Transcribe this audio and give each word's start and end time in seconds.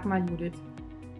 Sag 0.00 0.06
mal, 0.06 0.30
Judith, 0.30 0.58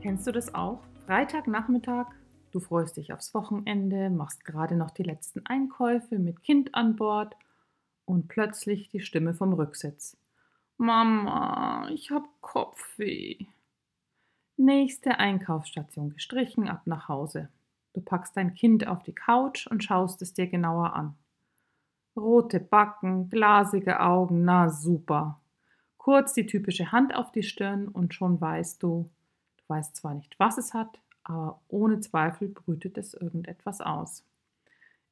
kennst 0.00 0.26
du 0.26 0.32
das 0.32 0.54
auch? 0.54 0.80
Freitagnachmittag, 1.04 2.06
du 2.50 2.60
freust 2.60 2.96
dich 2.96 3.12
aufs 3.12 3.34
Wochenende, 3.34 4.08
machst 4.08 4.46
gerade 4.46 4.74
noch 4.74 4.90
die 4.90 5.02
letzten 5.02 5.44
Einkäufe 5.44 6.18
mit 6.18 6.42
Kind 6.42 6.74
an 6.74 6.96
Bord 6.96 7.36
und 8.06 8.28
plötzlich 8.28 8.88
die 8.88 9.00
Stimme 9.00 9.34
vom 9.34 9.52
Rücksitz. 9.52 10.16
Mama, 10.78 11.90
ich 11.90 12.10
hab 12.10 12.24
Kopfweh. 12.40 13.44
Nächste 14.56 15.18
Einkaufsstation 15.18 16.14
gestrichen, 16.14 16.66
ab 16.66 16.80
nach 16.86 17.06
Hause. 17.06 17.50
Du 17.92 18.00
packst 18.00 18.34
dein 18.34 18.54
Kind 18.54 18.86
auf 18.86 19.02
die 19.02 19.14
Couch 19.14 19.66
und 19.66 19.84
schaust 19.84 20.22
es 20.22 20.32
dir 20.32 20.46
genauer 20.46 20.94
an. 20.94 21.18
Rote 22.16 22.60
Backen, 22.60 23.28
glasige 23.28 24.00
Augen, 24.00 24.46
na 24.46 24.70
super. 24.70 25.39
Kurz 26.10 26.32
die 26.32 26.44
typische 26.46 26.90
Hand 26.90 27.14
auf 27.14 27.30
die 27.30 27.44
Stirn 27.44 27.86
und 27.86 28.14
schon 28.14 28.40
weißt 28.40 28.82
du, 28.82 29.08
du 29.58 29.64
weißt 29.68 29.94
zwar 29.94 30.14
nicht, 30.14 30.34
was 30.40 30.58
es 30.58 30.74
hat, 30.74 30.98
aber 31.22 31.60
ohne 31.68 32.00
Zweifel 32.00 32.48
brütet 32.48 32.98
es 32.98 33.14
irgendetwas 33.14 33.80
aus. 33.80 34.24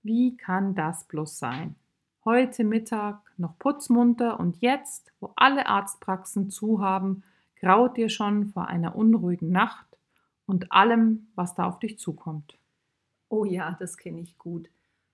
Wie 0.02 0.37
kann 0.37 0.74
das 0.74 1.05
bloß 1.05 1.38
sein? 1.38 1.77
Heute 2.24 2.65
Mittag 2.65 3.21
noch 3.37 3.57
putzmunter 3.61 4.41
und 4.41 4.61
jetzt, 4.61 5.12
wo 5.21 5.33
alle 5.37 5.66
Arztpraxen 5.66 6.51
zu 6.51 6.80
haben, 6.82 7.23
graut 7.60 7.96
dir 7.96 8.09
schon 8.09 8.49
vor 8.49 8.66
einer 8.66 8.96
unruhigen 8.96 9.52
Nacht 9.52 9.87
und 10.46 10.73
allem, 10.73 11.29
was 11.37 11.54
da 11.54 11.69
auf 11.69 11.79
dich 11.79 12.01
zukommt. 12.01 12.59
Oh 13.29 13.45
ja, 13.45 13.76
das 13.79 13.99
kenne 13.99 14.19
ich 14.19 14.37
gut. 14.37 14.69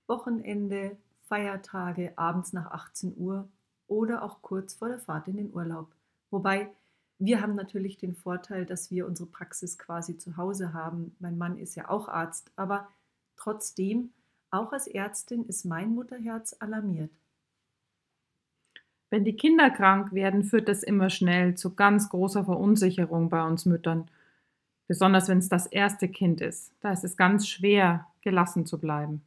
Wochenende, 0.06 0.96
Feiertage, 1.28 2.14
abends 2.16 2.55
nach 2.55 2.70
18 2.70 3.12
Uhr 3.18 3.50
oder 3.86 4.22
auch 4.22 4.42
kurz 4.42 4.74
vor 4.74 4.88
der 4.88 4.98
Fahrt 4.98 5.28
in 5.28 5.36
den 5.36 5.54
Urlaub. 5.54 5.92
Wobei 6.30 6.70
wir 7.18 7.40
haben 7.40 7.54
natürlich 7.54 7.96
den 7.96 8.14
Vorteil, 8.14 8.66
dass 8.66 8.90
wir 8.90 9.06
unsere 9.06 9.28
Praxis 9.28 9.78
quasi 9.78 10.18
zu 10.18 10.36
Hause 10.36 10.72
haben. 10.72 11.14
Mein 11.20 11.38
Mann 11.38 11.58
ist 11.58 11.74
ja 11.74 11.88
auch 11.88 12.08
Arzt, 12.08 12.50
aber 12.56 12.88
trotzdem, 13.36 14.10
auch 14.50 14.72
als 14.72 14.86
Ärztin 14.86 15.46
ist 15.46 15.64
mein 15.64 15.94
Mutterherz 15.94 16.56
alarmiert. 16.58 17.10
Wenn 19.10 19.24
die 19.24 19.36
Kinder 19.36 19.70
krank 19.70 20.12
werden, 20.12 20.42
führt 20.42 20.68
das 20.68 20.82
immer 20.82 21.08
schnell 21.08 21.55
zu 21.55 21.74
ganz 21.74 22.08
großer 22.08 22.44
Verunsicherung 22.44 23.28
bei 23.28 23.44
uns 23.44 23.64
Müttern. 23.64 24.10
Besonders 24.88 25.28
wenn 25.28 25.38
es 25.38 25.48
das 25.48 25.66
erste 25.66 26.08
Kind 26.08 26.40
ist. 26.40 26.72
Da 26.80 26.92
ist 26.92 27.05
es 27.05 27.16
ganz 27.16 27.46
schwer, 27.48 28.06
gelassen 28.22 28.66
zu 28.66 28.78
bleiben. 28.78 29.22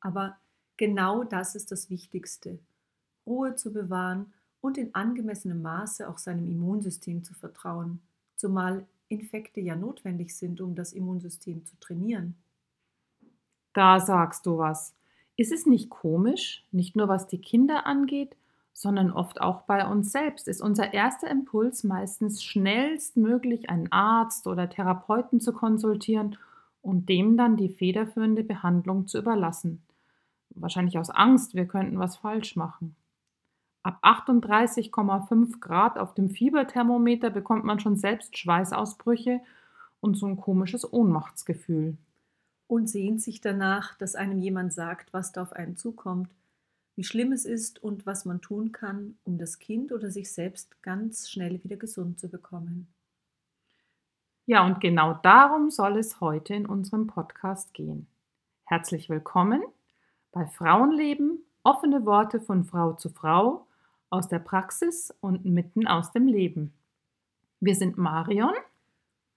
Aber 0.00 0.36
genau 0.76 1.24
das 1.24 1.54
ist 1.54 1.70
das 1.70 1.90
Wichtigste. 1.90 2.58
Ruhe 3.26 3.54
zu 3.54 3.72
bewahren 3.72 4.32
und 4.60 4.78
in 4.78 4.94
angemessenem 4.94 5.62
Maße 5.62 6.08
auch 6.08 6.18
seinem 6.18 6.46
Immunsystem 6.46 7.22
zu 7.24 7.34
vertrauen, 7.34 8.00
zumal 8.36 8.86
Infekte 9.08 9.60
ja 9.60 9.76
notwendig 9.76 10.36
sind, 10.36 10.60
um 10.60 10.74
das 10.74 10.92
Immunsystem 10.92 11.64
zu 11.64 11.78
trainieren. 11.80 12.36
Da 13.72 14.00
sagst 14.00 14.46
du 14.46 14.58
was. 14.58 14.94
Ist 15.36 15.52
es 15.52 15.66
nicht 15.66 15.90
komisch, 15.90 16.64
nicht 16.70 16.96
nur 16.96 17.08
was 17.08 17.26
die 17.26 17.40
Kinder 17.40 17.86
angeht, 17.86 18.36
sondern 18.72 19.12
oft 19.12 19.40
auch 19.40 19.62
bei 19.62 19.86
uns 19.86 20.12
selbst 20.12 20.48
ist 20.48 20.60
unser 20.60 20.92
erster 20.92 21.30
Impuls 21.30 21.84
meistens 21.84 22.42
schnellstmöglich 22.42 23.70
einen 23.70 23.90
Arzt 23.92 24.46
oder 24.46 24.68
Therapeuten 24.68 25.40
zu 25.40 25.52
konsultieren 25.52 26.36
und 26.82 27.08
dem 27.08 27.36
dann 27.36 27.56
die 27.56 27.68
federführende 27.68 28.44
Behandlung 28.44 29.06
zu 29.06 29.18
überlassen. 29.18 29.82
Wahrscheinlich 30.50 30.98
aus 30.98 31.10
Angst, 31.10 31.54
wir 31.54 31.66
könnten 31.66 31.98
was 31.98 32.16
falsch 32.16 32.56
machen. 32.56 32.96
Ab 33.84 33.98
38,5 34.02 35.60
Grad 35.60 35.98
auf 35.98 36.14
dem 36.14 36.30
Fieberthermometer 36.30 37.28
bekommt 37.28 37.64
man 37.64 37.78
schon 37.80 37.96
selbst 37.96 38.38
Schweißausbrüche 38.38 39.42
und 40.00 40.16
so 40.16 40.24
ein 40.24 40.38
komisches 40.38 40.90
Ohnmachtsgefühl. 40.90 41.98
Und 42.66 42.88
sehnt 42.88 43.20
sich 43.20 43.42
danach, 43.42 43.94
dass 43.98 44.14
einem 44.14 44.40
jemand 44.40 44.72
sagt, 44.72 45.12
was 45.12 45.32
da 45.32 45.42
auf 45.42 45.52
einen 45.52 45.76
zukommt, 45.76 46.30
wie 46.96 47.04
schlimm 47.04 47.30
es 47.32 47.44
ist 47.44 47.82
und 47.82 48.06
was 48.06 48.24
man 48.24 48.40
tun 48.40 48.72
kann, 48.72 49.18
um 49.22 49.36
das 49.36 49.58
Kind 49.58 49.92
oder 49.92 50.10
sich 50.10 50.32
selbst 50.32 50.82
ganz 50.82 51.28
schnell 51.28 51.62
wieder 51.62 51.76
gesund 51.76 52.18
zu 52.18 52.30
bekommen. 52.30 52.88
Ja, 54.46 54.64
und 54.64 54.80
genau 54.80 55.12
darum 55.22 55.68
soll 55.68 55.98
es 55.98 56.22
heute 56.22 56.54
in 56.54 56.64
unserem 56.64 57.06
Podcast 57.06 57.74
gehen. 57.74 58.06
Herzlich 58.64 59.10
willkommen 59.10 59.62
bei 60.32 60.46
Frauenleben, 60.46 61.44
offene 61.64 62.06
Worte 62.06 62.40
von 62.40 62.64
Frau 62.64 62.94
zu 62.94 63.10
Frau 63.10 63.66
aus 64.14 64.28
der 64.28 64.38
Praxis 64.38 65.12
und 65.20 65.44
mitten 65.44 65.88
aus 65.88 66.12
dem 66.12 66.28
Leben. 66.28 66.72
Wir 67.58 67.74
sind 67.74 67.98
Marion 67.98 68.54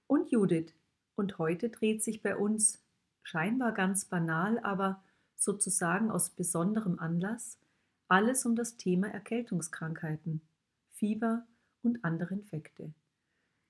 und 0.05 0.29
Judith 0.29 0.71
und 1.15 1.39
heute 1.39 1.69
dreht 1.69 2.03
sich 2.03 2.21
bei 2.21 2.37
uns 2.37 2.79
scheinbar 3.23 3.71
ganz 3.71 4.05
banal, 4.05 4.59
aber 4.59 5.01
sozusagen 5.35 6.11
aus 6.11 6.29
besonderem 6.29 6.99
Anlass 6.99 7.57
alles 8.07 8.45
um 8.45 8.55
das 8.55 8.77
Thema 8.77 9.07
Erkältungskrankheiten, 9.07 10.41
Fieber 10.91 11.47
und 11.81 12.05
andere 12.05 12.35
Infekte. 12.35 12.93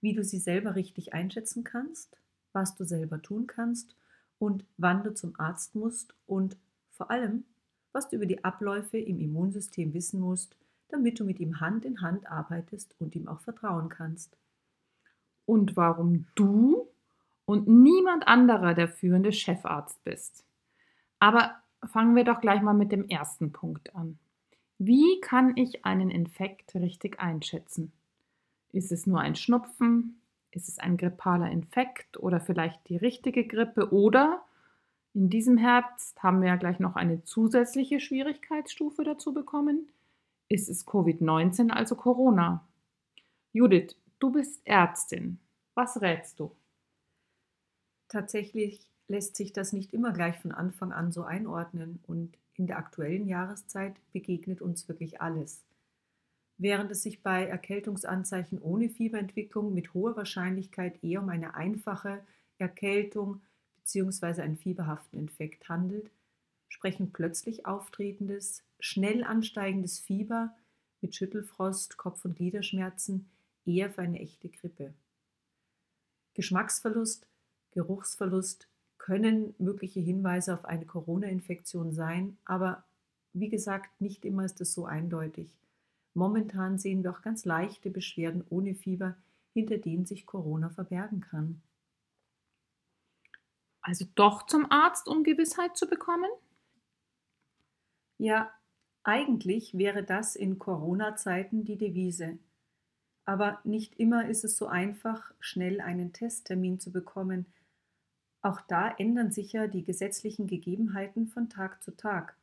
Wie 0.02 0.12
du 0.12 0.26
sie 0.26 0.40
selber 0.40 0.76
richtig 0.76 1.14
einschätzen 1.14 1.64
kannst, 1.64 2.18
was 2.52 2.76
du 2.76 2.84
selber 2.84 3.22
tun 3.22 3.48
kannst 3.48 3.96
und 4.40 4.66
wann 4.76 5.04
du 5.04 5.14
zum 5.14 5.40
Arzt 5.40 5.74
musst 5.74 6.14
und 6.26 6.58
vor 6.92 7.10
allem, 7.10 7.46
was 7.94 8.10
du 8.10 8.18
über 8.18 8.26
die 8.26 8.44
Abläufe 8.44 8.98
im 8.98 9.22
Immunsystem 9.22 9.94
wissen 9.94 10.20
musst, 10.20 10.58
damit 10.90 11.20
du 11.20 11.26
mit 11.26 11.40
ihm 11.40 11.60
Hand 11.60 11.86
in 11.86 12.02
Hand 12.02 12.30
arbeitest 12.30 12.96
und 13.00 13.16
ihm 13.16 13.28
auch 13.28 13.42
vertrauen 13.42 13.90
kannst. 13.90 14.38
Und 15.46 15.76
warum 15.76 16.26
du 16.36 16.88
und 17.46 17.68
niemand 17.68 18.28
anderer 18.28 18.74
der 18.74 18.90
führende 18.90 19.32
Chefarzt 19.32 20.04
bist. 20.04 20.44
Aber 21.20 21.56
fangen 21.84 22.16
wir 22.16 22.26
doch 22.26 22.42
gleich 22.42 22.62
mal 22.62 22.74
mit 22.74 22.92
dem 22.92 23.08
ersten 23.08 23.52
Punkt 23.52 23.96
an. 23.96 24.20
Wie 24.78 25.20
kann 25.22 25.56
ich 25.56 25.86
einen 25.86 26.12
Infekt 26.12 26.76
richtig 26.76 27.20
einschätzen? 27.20 27.92
Ist 28.72 28.92
es 28.92 29.08
nur 29.08 29.22
ein 29.22 29.36
Schnupfen? 29.36 30.22
Ist 30.52 30.68
es 30.68 30.78
ein 30.78 30.98
grippaler 30.98 31.50
Infekt 31.50 32.18
oder 32.20 32.40
vielleicht 32.40 32.88
die 32.90 32.98
richtige 32.98 33.46
Grippe? 33.48 33.92
Oder 33.92 34.44
in 35.14 35.30
diesem 35.30 35.58
Herbst 35.58 36.22
haben 36.22 36.42
wir 36.42 36.50
ja 36.50 36.56
gleich 36.58 36.80
noch 36.80 36.96
eine 36.96 37.24
zusätzliche 37.24 38.00
Schwierigkeitsstufe 38.00 39.04
dazu 39.04 39.34
bekommen. 39.34 39.88
Ist 40.50 40.70
es 40.70 40.88
Covid-19, 40.88 41.72
also 41.72 41.96
Corona? 41.96 42.66
Judith, 43.52 43.96
du 44.20 44.32
bist 44.32 44.62
Ärztin. 44.66 45.40
Was 45.74 46.02
rätst 46.02 46.40
du? 46.40 46.56
Tatsächlich 48.08 48.90
lässt 49.10 49.36
sich 49.36 49.52
das 49.52 49.74
nicht 49.74 49.94
immer 49.94 50.14
gleich 50.14 50.38
von 50.40 50.54
Anfang 50.54 50.94
an 50.94 51.12
so 51.12 51.24
einordnen 51.24 52.00
und 52.08 52.38
in 52.54 52.66
der 52.66 52.78
aktuellen 52.78 53.28
Jahreszeit 53.28 53.96
begegnet 54.14 54.62
uns 54.62 54.88
wirklich 54.88 55.22
alles. 55.22 55.66
Während 56.58 56.92
es 56.92 57.04
sich 57.04 57.22
bei 57.22 57.46
Erkältungsanzeichen 57.46 58.60
ohne 58.62 58.90
Fieberentwicklung 58.90 59.74
mit 59.74 59.94
hoher 59.94 60.16
Wahrscheinlichkeit 60.16 61.04
eher 61.04 61.22
um 61.22 61.30
eine 61.30 61.56
einfache 61.56 62.26
Erkältung 62.58 63.42
bzw. 63.76 64.42
einen 64.42 64.58
fieberhaften 64.58 65.20
Infekt 65.20 65.68
handelt, 65.68 66.10
sprechen 66.68 67.12
plötzlich 67.12 67.66
auftretendes, 67.66 68.64
schnell 68.80 69.24
ansteigendes 69.24 70.00
Fieber 70.00 70.56
mit 71.02 71.16
Schüttelfrost, 71.16 71.98
Kopf- 71.98 72.26
und 72.26 72.36
Gliederschmerzen 72.36 73.30
eher 73.66 73.92
für 73.92 74.02
eine 74.02 74.20
echte 74.20 74.50
Grippe. 74.50 74.94
Geschmacksverlust, 76.34 77.28
Geruchsverlust 77.72 78.70
können 78.98 79.54
mögliche 79.58 80.00
Hinweise 80.00 80.54
auf 80.54 80.66
eine 80.66 80.86
Corona-Infektion 80.86 81.94
sein, 81.94 82.38
aber 82.46 82.84
wie 83.34 83.50
gesagt, 83.50 84.02
nicht 84.02 84.26
immer 84.26 84.46
ist 84.46 84.62
es 84.62 84.74
so 84.74 84.86
eindeutig. 84.86 85.58
Momentan 86.14 86.80
sehen 86.80 87.04
wir 87.04 87.12
auch 87.12 87.22
ganz 87.22 87.46
leichte 87.46 87.92
Beschwerden 87.92 88.44
ohne 88.50 88.74
Fieber, 88.74 89.16
hinter 89.54 89.78
denen 89.78 90.06
sich 90.06 90.26
Corona 90.26 90.70
verbergen 90.70 91.22
kann. 91.22 91.62
Also 93.82 94.06
doch 94.16 94.46
zum 94.48 94.70
Arzt, 94.72 95.08
um 95.08 95.24
Gewissheit 95.24 95.78
zu 95.78 95.88
bekommen? 95.88 96.30
Ja, 98.18 98.52
eigentlich 99.04 99.78
wäre 99.78 100.04
das 100.04 100.36
in 100.36 100.60
Corona-Zeiten 100.60 101.64
die 101.64 101.78
Devise. 101.78 102.40
Aber 103.26 103.60
nicht 103.64 104.00
immer 104.00 104.28
ist 104.30 104.44
es 104.44 104.58
so 104.58 104.68
einfach, 104.68 105.34
schnell 105.40 105.82
einen 105.82 106.14
Testtermin 106.14 106.80
zu 106.80 106.92
bekommen. 106.92 107.46
Auch 108.42 108.62
da 108.62 108.90
ändern 108.90 109.32
sich 109.32 109.54
ja 109.54 109.68
die 109.68 109.84
gesetzlichen 109.84 110.48
Gegebenheiten 110.48 111.28
von 111.28 111.50
Tag 111.50 111.84
zu 111.84 111.96
Tag. 111.96 112.38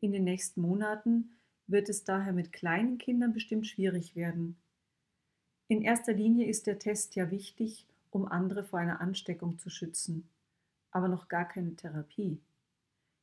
In 0.00 0.12
den 0.12 0.24
nächsten 0.24 0.60
Monaten 0.60 1.32
wird 1.66 1.88
es 1.88 2.04
daher 2.04 2.32
mit 2.32 2.52
kleinen 2.52 2.98
Kindern 2.98 3.32
bestimmt 3.32 3.66
schwierig 3.66 4.16
werden. 4.16 4.56
In 5.68 5.80
erster 5.80 6.12
Linie 6.12 6.46
ist 6.46 6.66
der 6.66 6.78
Test 6.78 7.14
ja 7.14 7.30
wichtig, 7.30 7.86
um 8.10 8.26
andere 8.26 8.64
vor 8.64 8.78
einer 8.78 9.00
Ansteckung 9.00 9.58
zu 9.58 9.70
schützen, 9.70 10.28
aber 10.90 11.08
noch 11.08 11.28
gar 11.28 11.48
keine 11.48 11.74
Therapie. 11.74 12.40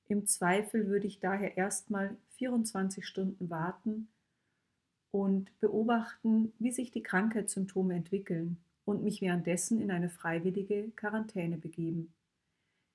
Im 0.10 0.26
Zweifel 0.26 0.88
würde 0.88 1.08
ich 1.08 1.20
daher 1.20 1.56
erstmal 1.56 2.18
24 2.38 3.06
Stunden 3.06 3.50
warten 3.50 4.10
und 5.12 5.58
beobachten, 5.60 6.52
wie 6.60 6.72
sich 6.72 6.92
die 6.92 7.04
Krankheitssymptome 7.04 7.96
entwickeln, 7.96 8.58
und 8.86 9.04
mich 9.04 9.22
währenddessen 9.22 9.80
in 9.80 9.92
eine 9.92 10.10
freiwillige 10.10 10.90
Quarantäne 10.96 11.58
begeben. 11.58 12.12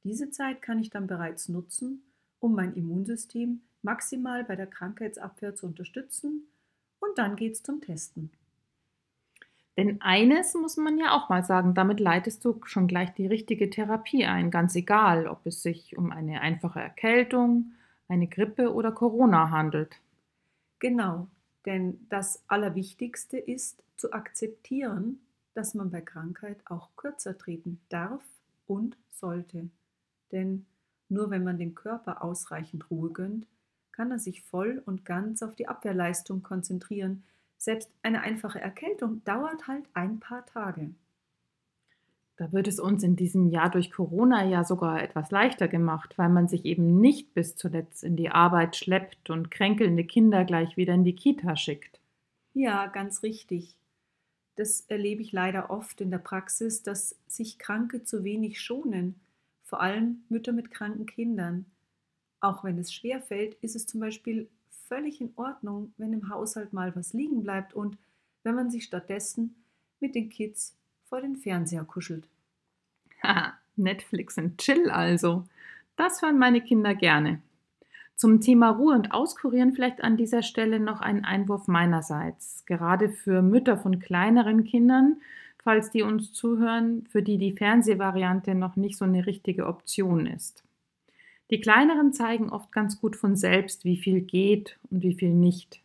Diese 0.04 0.28
Zeit 0.30 0.60
kann 0.60 0.80
ich 0.80 0.90
dann 0.90 1.06
bereits 1.06 1.48
nutzen, 1.48 2.02
um 2.40 2.54
mein 2.54 2.74
Immunsystem 2.74 3.62
maximal 3.82 4.42
bei 4.42 4.56
der 4.56 4.66
Krankheitsabwehr 4.66 5.54
zu 5.54 5.66
unterstützen 5.66 6.48
und 6.98 7.16
dann 7.16 7.36
geht's 7.36 7.62
zum 7.62 7.80
Testen. 7.80 8.30
Denn 9.76 10.00
eines 10.00 10.54
muss 10.54 10.76
man 10.76 10.98
ja 10.98 11.16
auch 11.16 11.28
mal 11.28 11.44
sagen, 11.44 11.74
damit 11.74 11.98
leitest 11.98 12.44
du 12.44 12.60
schon 12.64 12.86
gleich 12.86 13.12
die 13.14 13.26
richtige 13.26 13.70
Therapie 13.70 14.24
ein, 14.24 14.50
ganz 14.50 14.76
egal, 14.76 15.26
ob 15.26 15.44
es 15.46 15.62
sich 15.62 15.98
um 15.98 16.12
eine 16.12 16.40
einfache 16.40 16.80
Erkältung, 16.80 17.72
eine 18.08 18.28
Grippe 18.28 18.72
oder 18.72 18.92
Corona 18.92 19.50
handelt. 19.50 20.00
Genau, 20.78 21.26
denn 21.66 22.06
das 22.08 22.44
Allerwichtigste 22.46 23.38
ist 23.38 23.82
zu 23.96 24.12
akzeptieren, 24.12 25.18
dass 25.54 25.74
man 25.74 25.90
bei 25.90 26.00
Krankheit 26.00 26.58
auch 26.66 26.90
kürzer 26.96 27.36
treten 27.36 27.80
darf 27.88 28.22
und 28.66 28.96
sollte. 29.10 29.70
Denn 30.30 30.66
nur 31.08 31.30
wenn 31.30 31.44
man 31.44 31.58
dem 31.58 31.74
Körper 31.74 32.22
ausreichend 32.22 32.90
Ruhe 32.90 33.10
gönnt, 33.10 33.46
kann 33.92 34.10
er 34.10 34.18
sich 34.18 34.42
voll 34.42 34.82
und 34.84 35.04
ganz 35.04 35.42
auf 35.42 35.54
die 35.54 35.68
Abwehrleistung 35.68 36.42
konzentrieren, 36.42 37.22
selbst 37.64 37.90
eine 38.02 38.20
einfache 38.20 38.60
Erkältung 38.60 39.22
dauert 39.24 39.66
halt 39.66 39.84
ein 39.94 40.20
paar 40.20 40.44
Tage. 40.46 40.94
Da 42.36 42.52
wird 42.52 42.66
es 42.66 42.80
uns 42.80 43.04
in 43.04 43.14
diesem 43.14 43.48
Jahr 43.48 43.70
durch 43.70 43.92
Corona 43.92 44.44
ja 44.44 44.64
sogar 44.64 45.00
etwas 45.02 45.30
leichter 45.30 45.68
gemacht, 45.68 46.18
weil 46.18 46.28
man 46.28 46.48
sich 46.48 46.64
eben 46.64 47.00
nicht 47.00 47.32
bis 47.32 47.54
zuletzt 47.54 48.02
in 48.02 48.16
die 48.16 48.30
Arbeit 48.30 48.74
schleppt 48.74 49.30
und 49.30 49.52
kränkelnde 49.52 50.04
Kinder 50.04 50.44
gleich 50.44 50.76
wieder 50.76 50.94
in 50.94 51.04
die 51.04 51.14
Kita 51.14 51.54
schickt. 51.56 52.00
Ja, 52.52 52.86
ganz 52.86 53.22
richtig. 53.22 53.76
Das 54.56 54.80
erlebe 54.88 55.22
ich 55.22 55.32
leider 55.32 55.70
oft 55.70 56.00
in 56.00 56.10
der 56.10 56.18
Praxis, 56.18 56.82
dass 56.82 57.16
sich 57.26 57.58
Kranke 57.58 58.02
zu 58.02 58.24
wenig 58.24 58.60
schonen, 58.60 59.20
vor 59.62 59.80
allem 59.80 60.24
Mütter 60.28 60.52
mit 60.52 60.70
kranken 60.70 61.06
Kindern. 61.06 61.66
Auch 62.40 62.64
wenn 62.64 62.78
es 62.78 62.92
schwer 62.92 63.20
fällt, 63.20 63.54
ist 63.62 63.76
es 63.76 63.86
zum 63.86 64.00
Beispiel 64.00 64.48
völlig 64.94 65.20
in 65.20 65.32
Ordnung, 65.34 65.92
wenn 65.96 66.12
im 66.12 66.28
Haushalt 66.28 66.72
mal 66.72 66.94
was 66.94 67.12
liegen 67.12 67.42
bleibt 67.42 67.74
und 67.74 67.98
wenn 68.44 68.54
man 68.54 68.70
sich 68.70 68.84
stattdessen 68.84 69.56
mit 69.98 70.14
den 70.14 70.28
Kids 70.28 70.76
vor 71.02 71.20
den 71.20 71.36
Fernseher 71.36 71.84
kuschelt. 71.84 72.28
Haha, 73.20 73.54
Netflix 73.74 74.38
und 74.38 74.58
Chill 74.58 74.90
also. 74.90 75.44
Das 75.96 76.22
hören 76.22 76.38
meine 76.38 76.60
Kinder 76.60 76.94
gerne. 76.94 77.40
Zum 78.14 78.40
Thema 78.40 78.70
Ruhe 78.70 78.94
und 78.94 79.10
Auskurieren 79.10 79.72
vielleicht 79.72 80.00
an 80.04 80.16
dieser 80.16 80.42
Stelle 80.42 80.78
noch 80.78 81.00
ein 81.00 81.24
Einwurf 81.24 81.66
meinerseits. 81.66 82.64
Gerade 82.64 83.08
für 83.08 83.42
Mütter 83.42 83.76
von 83.76 83.98
kleineren 83.98 84.62
Kindern, 84.62 85.20
falls 85.58 85.90
die 85.90 86.02
uns 86.02 86.32
zuhören, 86.32 87.04
für 87.10 87.22
die 87.22 87.38
die 87.38 87.56
Fernsehvariante 87.56 88.54
noch 88.54 88.76
nicht 88.76 88.96
so 88.96 89.04
eine 89.04 89.26
richtige 89.26 89.66
Option 89.66 90.26
ist. 90.26 90.63
Die 91.50 91.60
kleineren 91.60 92.12
zeigen 92.12 92.50
oft 92.50 92.72
ganz 92.72 93.00
gut 93.00 93.16
von 93.16 93.36
selbst, 93.36 93.84
wie 93.84 93.96
viel 93.96 94.20
geht 94.20 94.78
und 94.90 95.02
wie 95.02 95.14
viel 95.14 95.34
nicht. 95.34 95.82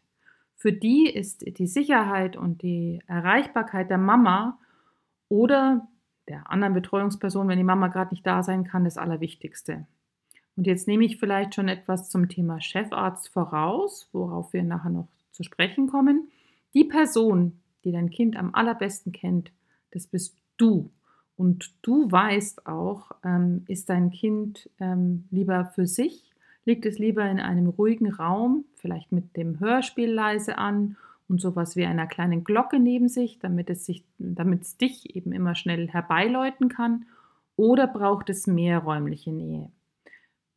Für 0.56 0.74
die 0.74 1.10
ist 1.10 1.58
die 1.58 1.68
Sicherheit 1.68 2.36
und 2.36 2.62
die 2.62 3.02
Erreichbarkeit 3.08 3.90
der 3.90 3.98
Mama 3.98 4.60
oder 5.30 5.88
der 6.28 6.50
anderen 6.52 6.74
Betreuungsperson, 6.74 7.48
wenn 7.48 7.58
die 7.58 7.64
Mama 7.64 7.88
gerade 7.88 8.14
nicht 8.14 8.26
da 8.26 8.44
sein 8.44 8.64
kann, 8.64 8.84
das 8.84 8.98
Allerwichtigste. 8.98 9.88
Und 10.56 10.68
jetzt 10.68 10.88
nehme 10.88 11.06
ich 11.06 11.18
vielleicht 11.18 11.56
schon 11.56 11.70
etwas 11.70 12.10
zum 12.10 12.28
Thema 12.28 12.60
Chefarzt 12.60 13.30
voraus, 13.30 14.10
worauf 14.12 14.52
wir 14.54 14.64
nachher 14.64 14.90
noch 14.90 15.08
zu 15.32 15.44
sprechen 15.44 15.88
kommen. 15.88 16.30
Die 16.74 16.84
Person, 16.84 17.62
die 17.84 17.92
dein 17.92 18.10
Kind 18.10 18.36
am 18.36 18.54
allerbesten 18.54 19.12
kennt, 19.12 19.52
das 19.92 20.08
bist 20.08 20.38
du. 20.58 20.92
Und 21.40 21.74
du 21.84 22.12
weißt 22.12 22.68
auch, 22.68 23.14
ähm, 23.24 23.64
ist 23.70 23.90
dein 23.90 24.12
Kind 24.12 24.70
ähm, 24.82 25.24
lieber 25.32 25.72
für 25.74 25.88
sich, 25.88 26.34
liegt 26.66 26.86
es 26.86 27.00
lieber 27.00 27.24
in 27.32 27.40
einem 27.40 27.70
ruhigen 27.70 28.12
Raum, 28.12 28.66
vielleicht 28.76 29.14
mit 29.14 29.38
dem 29.38 29.58
Hörspiel 29.62 30.12
leise 30.12 30.58
an 30.58 30.98
und 31.30 31.40
sowas 31.40 31.78
wie 31.78 31.86
einer 31.86 32.08
kleinen 32.08 32.44
Glocke 32.44 32.78
neben 32.78 33.08
sich, 33.08 33.40
damit 33.40 33.70
es, 33.70 33.86
sich, 33.86 34.04
damit 34.18 34.64
es 34.64 34.76
dich 34.76 35.16
eben 35.16 35.32
immer 35.32 35.56
schnell 35.56 35.88
herbeiläuten 35.88 36.68
kann, 36.68 37.06
oder 37.56 37.88
braucht 37.88 38.30
es 38.30 38.46
mehr 38.46 38.80
räumliche 38.80 39.32
Nähe? 39.32 39.72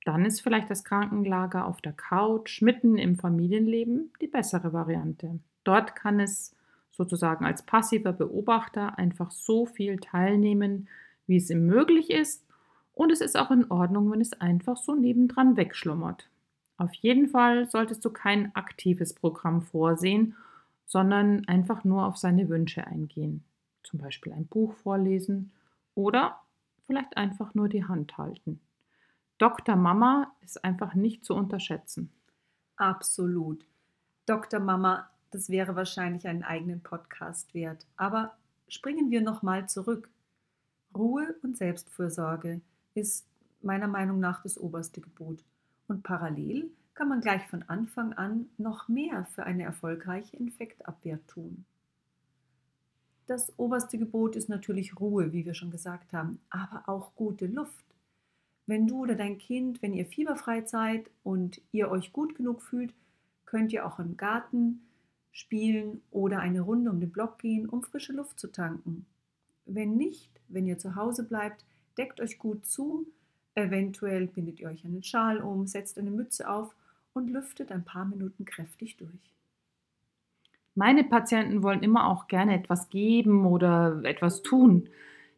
Dann 0.05 0.25
ist 0.25 0.41
vielleicht 0.41 0.69
das 0.69 0.83
Krankenlager 0.83 1.65
auf 1.65 1.81
der 1.81 1.93
Couch 1.93 2.61
mitten 2.61 2.99
im 2.99 3.15
Familienleben 3.15 4.11
die 4.21 4.27
bessere 4.27 4.73
Variante. 4.73 5.39
Dort 5.63 5.95
kann 5.95 6.19
es 6.19 6.57
sozusagen 6.93 7.45
als 7.45 7.65
passiver 7.65 8.13
Beobachter 8.13 8.99
einfach 8.99 9.31
so 9.31 9.67
viel 9.67 9.97
teilnehmen, 9.97 10.89
wie 11.27 11.37
es 11.37 11.51
ihm 11.51 11.67
möglich 11.67 12.11
ist. 12.11 12.47
Und 12.95 13.11
es 13.11 13.21
ist 13.21 13.37
auch 13.37 13.51
in 13.51 13.71
Ordnung, 13.71 14.11
wenn 14.13 14.21
es 14.21 14.35
einfach 14.35 14.77
so 14.77 14.95
nebendran 14.95 15.57
wegschlummert. 15.57 16.29
Auf 16.77 16.93
jeden 16.95 17.29
Fall 17.29 17.69
solltest 17.69 18.05
du 18.05 18.11
kein 18.11 18.55
aktives 18.55 19.15
Programm 19.15 19.63
vorsehen, 19.63 20.37
sondern 20.85 21.47
einfach 21.49 21.85
nur 21.85 22.07
auf 22.07 22.19
seine 22.19 22.49
Wünsche 22.49 22.87
eingehen. 22.87 23.45
Zum 23.83 23.99
Beispiel 23.99 24.33
ein 24.33 24.47
Buch 24.47 24.75
vorlesen 24.75 25.53
oder 25.95 26.41
vielleicht 26.87 27.17
einfach 27.17 27.55
nur 27.55 27.69
die 27.69 27.85
Hand 27.85 28.19
halten. 28.19 28.61
Dr. 29.39 29.77
Mama 29.77 30.33
ist 30.43 30.65
einfach 30.65 30.95
nicht 30.95 31.25
zu 31.25 31.35
unterschätzen. 31.35 32.13
Absolut. 32.77 33.65
Dr. 34.27 34.61
Mama 34.61 35.09
das 35.33 35.49
wäre 35.49 35.75
wahrscheinlich 35.75 36.29
einen 36.29 36.45
eigenen 36.45 36.83
Podcast 36.83 37.53
wert. 37.55 37.87
Aber 37.97 38.37
springen 38.69 39.11
wir 39.11 39.23
nochmal 39.23 39.69
zurück. 39.69 40.09
Ruhe 40.95 41.35
und 41.43 41.57
Selbstfürsorge 41.57 42.61
ist 42.95 43.27
meiner 43.63 43.89
Meinung 43.89 44.21
nach 44.21 44.43
das 44.43 44.59
oberste 44.59 45.01
Gebot. 45.01 45.43
Und 45.89 46.03
parallel 46.03 46.71
kann 46.95 47.09
man 47.09 47.23
gleich 47.23 47.47
von 47.49 47.63
Anfang 47.65 48.13
an 48.13 48.47
noch 48.59 48.89
mehr 48.89 49.27
für 49.27 49.45
eine 49.45 49.63
erfolgreiche 49.63 50.37
Infektabwehr 50.37 51.19
tun. 51.27 51.65
Das 53.27 53.53
oberste 53.59 53.97
Gebot 53.99 54.37
ist 54.37 54.51
natürlich 54.51 55.01
Ruhe, 55.01 55.33
wie 55.33 55.47
wir 55.47 55.55
schon 55.55 55.71
gesagt 55.71 56.13
haben, 56.13 56.41
aber 56.51 56.83
auch 56.87 57.15
gute 57.15 57.47
Luft. 57.47 57.85
Wenn 58.67 58.87
du 58.87 59.03
oder 59.03 59.15
dein 59.15 59.39
Kind, 59.39 59.81
wenn 59.81 59.95
ihr 59.95 60.07
fieberfrei 60.07 60.67
seid 60.67 61.11
und 61.23 61.61
ihr 61.73 61.91
euch 61.91 62.13
gut 62.13 62.35
genug 62.35 62.63
fühlt, 62.63 62.93
könnt 63.47 63.73
ihr 63.73 63.87
auch 63.87 63.99
im 63.99 64.17
Garten 64.17 64.83
spielen 65.33 66.03
oder 66.11 66.39
eine 66.41 66.61
Runde 66.61 66.91
um 66.91 67.01
den 67.01 67.11
Block 67.11 67.39
gehen, 67.39 67.69
um 67.69 67.83
frische 67.83 68.13
Luft 68.13 68.39
zu 68.39 68.53
tanken. 68.53 69.07
Wenn 69.65 69.97
nicht, 69.97 70.31
wenn 70.49 70.67
ihr 70.67 70.79
zu 70.79 70.95
Hause 70.95 71.25
bleibt, 71.25 71.65
deckt 71.97 72.21
euch 72.21 72.39
gut 72.39 72.67
zu, 72.67 73.07
eventuell 73.55 74.27
bindet 74.27 74.61
ihr 74.61 74.69
euch 74.69 74.85
einen 74.85 75.03
Schal 75.03 75.39
um, 75.39 75.67
setzt 75.67 75.99
eine 75.99 76.11
Mütze 76.11 76.49
auf 76.49 76.75
und 77.15 77.31
lüftet 77.31 77.73
ein 77.73 77.85
paar 77.85 78.05
Minuten 78.05 78.45
kräftig 78.45 78.97
durch. 78.97 79.33
Meine 80.75 81.05
Patienten 81.05 81.63
wollen 81.63 81.83
immer 81.83 82.09
auch 82.09 82.29
gerne 82.29 82.55
etwas 82.55 82.89
geben 82.89 83.47
oder 83.47 84.01
etwas 84.05 84.43
tun. 84.43 84.89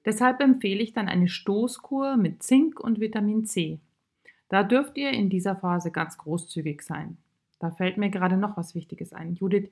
Deshalb 0.04 0.40
empfehle 0.40 0.82
ich 0.82 0.92
dann 0.92 1.08
eine 1.08 1.28
Stoßkur 1.28 2.16
mit 2.16 2.42
Zink 2.42 2.78
und 2.78 3.00
Vitamin 3.00 3.44
C. 3.46 3.80
Da 4.48 4.62
dürft 4.62 4.96
ihr 4.96 5.10
in 5.10 5.30
dieser 5.30 5.56
Phase 5.56 5.90
ganz 5.90 6.18
großzügig 6.18 6.82
sein. 6.82 7.16
Da 7.64 7.70
fällt 7.70 7.96
mir 7.96 8.10
gerade 8.10 8.36
noch 8.36 8.58
was 8.58 8.74
Wichtiges 8.74 9.14
ein. 9.14 9.36
Judith, 9.36 9.70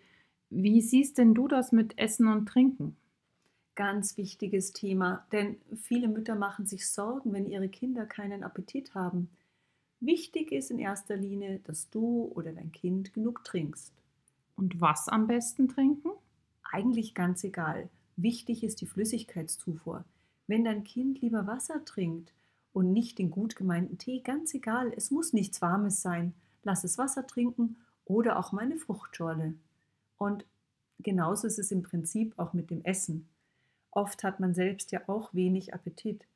wie 0.48 0.80
siehst 0.80 1.18
denn 1.18 1.34
du 1.34 1.46
das 1.46 1.72
mit 1.72 1.98
Essen 1.98 2.26
und 2.26 2.46
Trinken? 2.46 2.96
Ganz 3.74 4.16
wichtiges 4.16 4.72
Thema, 4.72 5.26
denn 5.30 5.56
viele 5.76 6.08
Mütter 6.08 6.34
machen 6.34 6.64
sich 6.64 6.88
Sorgen, 6.88 7.34
wenn 7.34 7.50
ihre 7.50 7.68
Kinder 7.68 8.06
keinen 8.06 8.44
Appetit 8.44 8.94
haben. 8.94 9.28
Wichtig 10.00 10.52
ist 10.52 10.70
in 10.70 10.78
erster 10.78 11.18
Linie, 11.18 11.60
dass 11.64 11.90
du 11.90 12.32
oder 12.34 12.52
dein 12.52 12.72
Kind 12.72 13.12
genug 13.12 13.44
trinkst. 13.44 13.92
Und 14.56 14.80
was 14.80 15.10
am 15.10 15.26
besten 15.26 15.68
trinken? 15.68 16.12
Eigentlich 16.62 17.14
ganz 17.14 17.44
egal. 17.44 17.90
Wichtig 18.16 18.64
ist 18.64 18.80
die 18.80 18.86
Flüssigkeitszufuhr. 18.86 20.06
Wenn 20.46 20.64
dein 20.64 20.82
Kind 20.84 21.20
lieber 21.20 21.46
Wasser 21.46 21.84
trinkt 21.84 22.32
und 22.72 22.94
nicht 22.94 23.18
den 23.18 23.30
gut 23.30 23.54
gemeinten 23.54 23.98
Tee, 23.98 24.20
ganz 24.20 24.54
egal, 24.54 24.94
es 24.96 25.10
muss 25.10 25.34
nichts 25.34 25.60
Warmes 25.60 26.00
sein. 26.00 26.32
Lass 26.62 26.84
es 26.84 26.96
Wasser 26.96 27.26
trinken 27.26 27.76
oder 28.04 28.38
auch 28.38 28.52
mal 28.52 28.62
eine 28.62 28.76
Fruchtschorle. 28.76 29.54
Und 30.18 30.46
genauso 30.98 31.46
ist 31.46 31.58
es 31.58 31.70
im 31.70 31.82
Prinzip 31.82 32.38
auch 32.38 32.52
mit 32.52 32.70
dem 32.70 32.84
Essen. 32.84 33.28
Oft 33.90 34.24
hat 34.24 34.40
man 34.40 34.54
selbst 34.54 34.92
ja 34.92 35.02
auch 35.08 35.34
wenig 35.34 35.74
Appetit. 35.74 36.26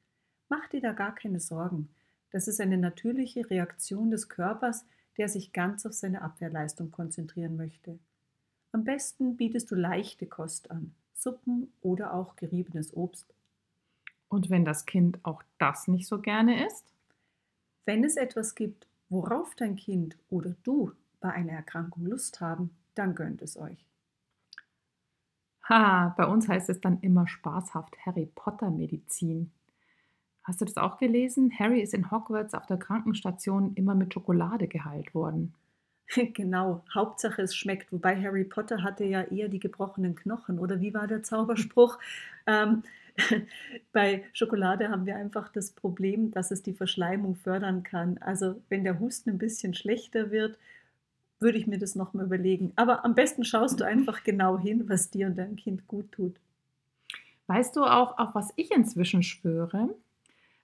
Mach 0.48 0.68
dir 0.68 0.80
da 0.80 0.92
gar 0.92 1.14
keine 1.14 1.40
Sorgen. 1.40 1.88
Das 2.30 2.48
ist 2.48 2.60
eine 2.60 2.78
natürliche 2.78 3.48
Reaktion 3.48 4.10
des 4.10 4.28
Körpers, 4.28 4.84
der 5.16 5.28
sich 5.28 5.52
ganz 5.52 5.86
auf 5.86 5.94
seine 5.94 6.22
Abwehrleistung 6.22 6.90
konzentrieren 6.90 7.56
möchte. 7.56 7.98
Am 8.72 8.84
besten 8.84 9.36
bietest 9.36 9.70
du 9.70 9.74
leichte 9.74 10.26
Kost 10.26 10.70
an, 10.70 10.94
Suppen 11.14 11.72
oder 11.80 12.12
auch 12.12 12.36
geriebenes 12.36 12.94
Obst. 12.94 13.34
Und 14.28 14.50
wenn 14.50 14.64
das 14.64 14.84
Kind 14.84 15.18
auch 15.22 15.42
das 15.58 15.88
nicht 15.88 16.06
so 16.06 16.20
gerne 16.20 16.66
isst? 16.66 16.92
Wenn 17.86 18.04
es 18.04 18.16
etwas 18.16 18.54
gibt, 18.54 18.86
worauf 19.08 19.54
dein 19.54 19.76
Kind 19.76 20.18
oder 20.28 20.54
du 20.64 20.92
bei 21.20 21.30
einer 21.30 21.52
Erkrankung 21.52 22.06
Lust 22.06 22.40
haben, 22.40 22.70
dann 22.94 23.14
gönnt 23.14 23.42
es 23.42 23.56
euch. 23.56 23.86
Ha, 25.68 26.14
bei 26.16 26.26
uns 26.26 26.48
heißt 26.48 26.70
es 26.70 26.80
dann 26.80 27.00
immer 27.00 27.26
spaßhaft 27.26 27.96
Harry 28.06 28.30
Potter 28.34 28.70
Medizin. 28.70 29.50
Hast 30.44 30.60
du 30.60 30.64
das 30.64 30.76
auch 30.76 30.96
gelesen? 30.98 31.52
Harry 31.58 31.80
ist 31.80 31.92
in 31.92 32.10
Hogwarts 32.10 32.54
auf 32.54 32.66
der 32.66 32.76
Krankenstation 32.76 33.74
immer 33.74 33.96
mit 33.96 34.14
Schokolade 34.14 34.68
geheilt 34.68 35.14
worden. 35.14 35.54
Genau, 36.34 36.84
Hauptsache 36.94 37.42
es 37.42 37.56
schmeckt. 37.56 37.92
Wobei 37.92 38.22
Harry 38.22 38.44
Potter 38.44 38.84
hatte 38.84 39.04
ja 39.04 39.22
eher 39.22 39.48
die 39.48 39.58
gebrochenen 39.58 40.14
Knochen. 40.14 40.60
Oder 40.60 40.80
wie 40.80 40.94
war 40.94 41.08
der 41.08 41.24
Zauberspruch? 41.24 41.98
ähm, 42.46 42.84
bei 43.92 44.24
Schokolade 44.32 44.90
haben 44.90 45.06
wir 45.06 45.16
einfach 45.16 45.48
das 45.48 45.72
Problem, 45.72 46.30
dass 46.30 46.50
es 46.50 46.62
die 46.62 46.74
Verschleimung 46.74 47.36
fördern 47.36 47.82
kann. 47.82 48.18
Also 48.18 48.62
wenn 48.68 48.84
der 48.84 49.00
Husten 49.00 49.30
ein 49.30 49.38
bisschen 49.38 49.74
schlechter 49.74 50.30
wird, 50.30 50.58
würde 51.38 51.58
ich 51.58 51.66
mir 51.66 51.78
das 51.78 51.94
nochmal 51.94 52.26
überlegen. 52.26 52.72
Aber 52.76 53.04
am 53.04 53.14
besten 53.14 53.44
schaust 53.44 53.80
du 53.80 53.84
einfach 53.84 54.24
genau 54.24 54.58
hin, 54.58 54.88
was 54.88 55.10
dir 55.10 55.26
und 55.26 55.36
deinem 55.36 55.56
Kind 55.56 55.86
gut 55.86 56.10
tut. 56.12 56.36
Weißt 57.46 57.76
du 57.76 57.84
auch, 57.84 58.18
auf 58.18 58.34
was 58.34 58.52
ich 58.56 58.70
inzwischen 58.72 59.22
schwöre? 59.22 59.90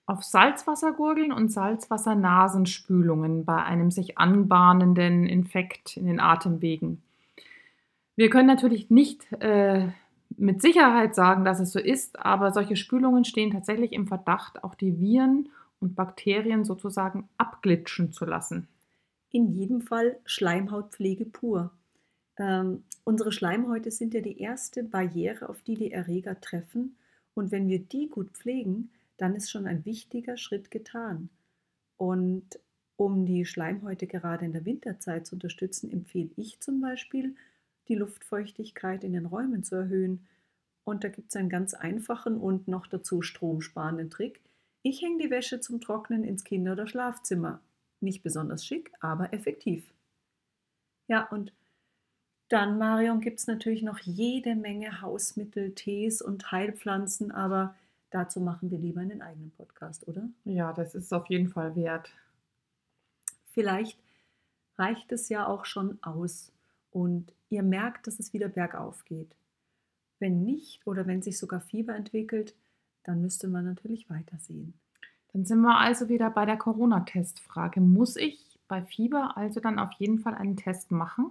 Auf 0.06 0.24
Salzwassergurgeln 0.24 1.30
und 1.32 1.52
Salzwassernasenspülungen 1.52 3.44
bei 3.44 3.62
einem 3.62 3.90
sich 3.90 4.18
anbahnenden 4.18 5.26
Infekt 5.26 5.96
in 5.96 6.06
den 6.06 6.18
Atemwegen. 6.18 7.02
Wir 8.16 8.28
können 8.30 8.48
natürlich 8.48 8.90
nicht 8.90 9.30
äh, 9.40 9.88
mit 10.36 10.60
Sicherheit 10.60 11.14
sagen, 11.14 11.44
dass 11.44 11.60
es 11.60 11.70
so 11.72 11.78
ist, 11.78 12.18
aber 12.18 12.50
solche 12.50 12.74
Spülungen 12.76 13.24
stehen 13.24 13.52
tatsächlich 13.52 13.92
im 13.92 14.08
Verdacht, 14.08 14.64
auch 14.64 14.74
die 14.74 14.98
Viren 14.98 15.50
und 15.78 15.94
Bakterien 15.94 16.64
sozusagen 16.64 17.28
abglitschen 17.38 18.12
zu 18.12 18.24
lassen 18.24 18.66
in 19.32 19.48
jedem 19.48 19.80
Fall 19.80 20.18
Schleimhautpflege 20.24 21.24
pur. 21.24 21.72
Ähm, 22.38 22.84
unsere 23.04 23.32
Schleimhäute 23.32 23.90
sind 23.90 24.14
ja 24.14 24.20
die 24.20 24.38
erste 24.38 24.84
Barriere, 24.84 25.48
auf 25.48 25.62
die 25.62 25.74
die 25.74 25.90
Erreger 25.90 26.40
treffen. 26.40 26.96
Und 27.34 27.50
wenn 27.50 27.68
wir 27.68 27.80
die 27.80 28.08
gut 28.08 28.30
pflegen, 28.32 28.90
dann 29.16 29.34
ist 29.34 29.50
schon 29.50 29.66
ein 29.66 29.84
wichtiger 29.84 30.36
Schritt 30.36 30.70
getan. 30.70 31.30
Und 31.96 32.58
um 32.96 33.26
die 33.26 33.44
Schleimhäute 33.44 34.06
gerade 34.06 34.44
in 34.44 34.52
der 34.52 34.64
Winterzeit 34.64 35.26
zu 35.26 35.36
unterstützen, 35.36 35.90
empfehle 35.90 36.30
ich 36.36 36.60
zum 36.60 36.80
Beispiel, 36.80 37.34
die 37.88 37.94
Luftfeuchtigkeit 37.94 39.02
in 39.02 39.12
den 39.12 39.26
Räumen 39.26 39.64
zu 39.64 39.74
erhöhen. 39.74 40.26
Und 40.84 41.04
da 41.04 41.08
gibt 41.08 41.30
es 41.30 41.36
einen 41.36 41.48
ganz 41.48 41.74
einfachen 41.74 42.36
und 42.38 42.68
noch 42.68 42.86
dazu 42.86 43.22
stromsparenden 43.22 44.10
Trick. 44.10 44.40
Ich 44.82 45.02
hänge 45.02 45.22
die 45.22 45.30
Wäsche 45.30 45.60
zum 45.60 45.80
Trocknen 45.80 46.24
ins 46.24 46.44
Kinder- 46.44 46.72
oder 46.72 46.86
Schlafzimmer. 46.86 47.60
Nicht 48.02 48.22
besonders 48.22 48.66
schick, 48.66 48.92
aber 49.00 49.32
effektiv. 49.32 49.90
Ja, 51.06 51.28
und 51.28 51.52
dann, 52.48 52.76
Marion, 52.76 53.20
gibt 53.20 53.38
es 53.38 53.46
natürlich 53.46 53.82
noch 53.82 54.00
jede 54.00 54.54
Menge 54.54 55.00
Hausmittel, 55.00 55.74
Tees 55.74 56.20
und 56.20 56.52
Heilpflanzen, 56.52 57.32
aber 57.32 57.74
dazu 58.10 58.40
machen 58.40 58.70
wir 58.70 58.78
lieber 58.78 59.00
einen 59.00 59.22
eigenen 59.22 59.52
Podcast, 59.52 60.06
oder? 60.08 60.28
Ja, 60.44 60.72
das 60.72 60.94
ist 60.94 61.14
auf 61.14 61.26
jeden 61.30 61.48
Fall 61.48 61.76
wert. 61.76 62.12
Vielleicht 63.52 63.98
reicht 64.76 65.12
es 65.12 65.28
ja 65.28 65.46
auch 65.46 65.64
schon 65.64 66.02
aus 66.02 66.52
und 66.90 67.32
ihr 67.50 67.62
merkt, 67.62 68.06
dass 68.06 68.18
es 68.18 68.32
wieder 68.32 68.48
bergauf 68.48 69.04
geht. 69.04 69.34
Wenn 70.18 70.44
nicht 70.44 70.86
oder 70.86 71.06
wenn 71.06 71.22
sich 71.22 71.38
sogar 71.38 71.60
Fieber 71.60 71.94
entwickelt, 71.94 72.54
dann 73.04 73.22
müsste 73.22 73.48
man 73.48 73.64
natürlich 73.64 74.10
weitersehen. 74.10 74.74
Dann 75.32 75.44
sind 75.44 75.60
wir 75.60 75.78
also 75.78 76.08
wieder 76.08 76.30
bei 76.30 76.44
der 76.44 76.56
Corona-Testfrage. 76.56 77.80
Muss 77.80 78.16
ich 78.16 78.58
bei 78.68 78.82
Fieber 78.82 79.36
also 79.36 79.60
dann 79.60 79.78
auf 79.78 79.92
jeden 79.98 80.18
Fall 80.18 80.34
einen 80.34 80.56
Test 80.56 80.90
machen? 80.90 81.30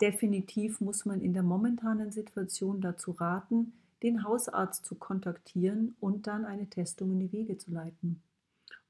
Definitiv 0.00 0.80
muss 0.80 1.04
man 1.04 1.20
in 1.20 1.32
der 1.32 1.42
momentanen 1.42 2.12
Situation 2.12 2.80
dazu 2.80 3.12
raten, 3.12 3.72
den 4.02 4.22
Hausarzt 4.22 4.86
zu 4.86 4.94
kontaktieren 4.94 5.96
und 5.98 6.28
dann 6.28 6.44
eine 6.44 6.70
Testung 6.70 7.10
in 7.10 7.18
die 7.18 7.32
Wege 7.32 7.58
zu 7.58 7.72
leiten. 7.72 8.22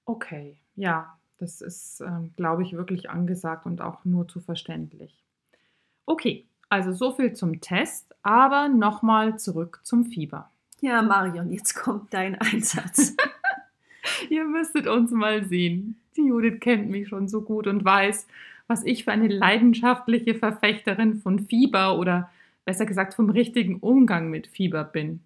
Okay, 0.04 0.58
ja, 0.75 1.18
das 1.38 1.62
ist, 1.62 2.00
äh, 2.00 2.28
glaube 2.37 2.62
ich, 2.62 2.75
wirklich 2.75 3.08
angesagt 3.08 3.64
und 3.64 3.80
auch 3.80 4.04
nur 4.04 4.28
zu 4.28 4.40
verständlich. 4.40 5.25
Okay, 6.04 6.47
also 6.68 6.92
so 6.92 7.12
viel 7.12 7.32
zum 7.32 7.61
Test, 7.61 8.14
aber 8.23 8.68
nochmal 8.68 9.38
zurück 9.38 9.80
zum 9.85 10.04
Fieber. 10.04 10.50
Ja, 10.80 11.00
Marion, 11.02 11.50
jetzt 11.50 11.75
kommt 11.75 12.12
dein 12.12 12.35
Einsatz. 12.37 13.16
Ihr 14.31 14.45
müsstet 14.45 14.87
uns 14.87 15.11
mal 15.11 15.45
sehen. 15.45 15.97
Die 16.17 16.27
Judith 16.27 16.61
kennt 16.61 16.88
mich 16.88 17.09
schon 17.09 17.29
so 17.29 17.43
gut 17.43 17.67
und 17.67 17.85
weiß, 17.85 18.27
was 18.67 18.85
ich 18.85 19.05
für 19.05 19.12
eine 19.12 19.29
leidenschaftliche 19.29 20.35
Verfechterin 20.35 21.17
von 21.17 21.41
Fieber 21.41 21.99
oder 21.99 22.31
besser 22.65 22.87
gesagt 22.87 23.15
vom 23.15 23.31
richtigen 23.31 23.77
Umgang 23.77 24.31
mit 24.31 24.47
Fieber 24.47 24.85
bin. 24.85 25.21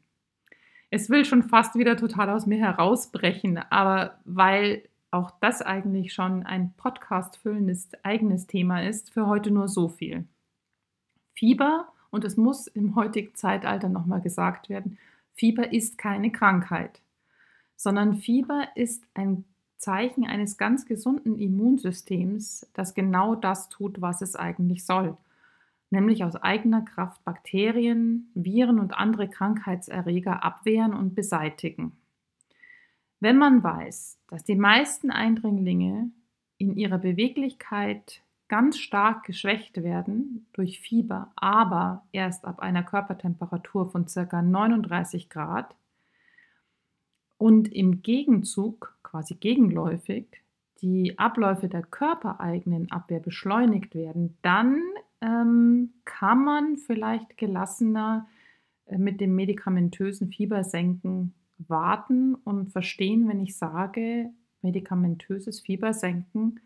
Es 0.90 1.10
will 1.10 1.24
schon 1.24 1.42
fast 1.42 1.74
wieder 1.74 1.96
total 1.96 2.30
aus 2.30 2.46
mir 2.46 2.58
herausbrechen, 2.58 3.58
aber 3.70 4.18
weil 4.24 4.82
auch 5.10 5.30
das 5.40 5.60
eigentlich 5.60 6.12
schon 6.12 6.44
ein 6.44 6.72
Podcast 6.76 7.38
füllendes 7.38 7.90
eigenes 8.02 8.46
Thema 8.46 8.82
ist, 8.82 9.12
für 9.12 9.26
heute 9.26 9.50
nur 9.50 9.68
so 9.68 9.88
viel. 9.88 10.24
Fieber, 11.34 11.88
und 12.10 12.24
es 12.24 12.36
muss 12.36 12.66
im 12.66 12.94
heutigen 12.94 13.34
Zeitalter 13.34 13.88
nochmal 13.88 14.20
gesagt 14.20 14.68
werden, 14.68 14.98
Fieber 15.34 15.72
ist 15.72 15.98
keine 15.98 16.30
Krankheit 16.30 17.01
sondern 17.76 18.16
Fieber 18.16 18.68
ist 18.74 19.04
ein 19.14 19.44
Zeichen 19.76 20.24
eines 20.24 20.56
ganz 20.56 20.86
gesunden 20.86 21.38
Immunsystems, 21.38 22.68
das 22.72 22.94
genau 22.94 23.34
das 23.34 23.68
tut, 23.68 24.00
was 24.00 24.22
es 24.22 24.36
eigentlich 24.36 24.84
soll, 24.86 25.16
nämlich 25.90 26.22
aus 26.22 26.36
eigener 26.36 26.82
Kraft 26.82 27.24
Bakterien, 27.24 28.30
Viren 28.34 28.78
und 28.78 28.94
andere 28.94 29.28
Krankheitserreger 29.28 30.44
abwehren 30.44 30.94
und 30.94 31.14
beseitigen. 31.14 31.92
Wenn 33.18 33.38
man 33.38 33.62
weiß, 33.62 34.18
dass 34.28 34.44
die 34.44 34.56
meisten 34.56 35.10
Eindringlinge 35.10 36.10
in 36.58 36.76
ihrer 36.76 36.98
Beweglichkeit 36.98 38.22
ganz 38.46 38.78
stark 38.78 39.24
geschwächt 39.24 39.82
werden 39.82 40.46
durch 40.52 40.78
Fieber, 40.78 41.32
aber 41.36 42.04
erst 42.12 42.44
ab 42.44 42.60
einer 42.60 42.82
Körpertemperatur 42.82 43.90
von 43.90 44.06
ca. 44.06 44.42
39 44.42 45.30
Grad, 45.30 45.74
und 47.42 47.72
im 47.72 48.02
Gegenzug, 48.02 48.96
quasi 49.02 49.34
gegenläufig, 49.34 50.26
die 50.80 51.18
Abläufe 51.18 51.68
der 51.68 51.82
körpereigenen 51.82 52.92
Abwehr 52.92 53.18
beschleunigt 53.18 53.96
werden, 53.96 54.38
dann 54.42 54.80
ähm, 55.20 55.92
kann 56.04 56.44
man 56.44 56.76
vielleicht 56.76 57.36
gelassener 57.36 58.28
äh, 58.86 58.96
mit 58.96 59.20
dem 59.20 59.34
medikamentösen 59.34 60.28
Fiebersenken 60.28 61.34
warten 61.58 62.36
und 62.36 62.70
verstehen, 62.70 63.26
wenn 63.26 63.40
ich 63.40 63.56
sage, 63.56 64.30
medikamentöses 64.60 65.58
Fiebersenken 65.58 66.60